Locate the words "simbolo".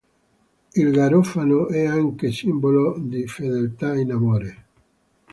2.31-2.97